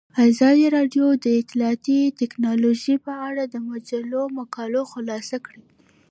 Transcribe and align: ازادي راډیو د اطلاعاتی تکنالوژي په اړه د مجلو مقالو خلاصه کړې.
ازادي 0.27 0.65
راډیو 0.77 1.05
د 1.23 1.25
اطلاعاتی 1.41 1.99
تکنالوژي 2.21 2.95
په 3.05 3.13
اړه 3.27 3.43
د 3.47 3.55
مجلو 3.69 4.21
مقالو 4.37 4.81
خلاصه 4.91 5.37
کړې. 5.45 5.63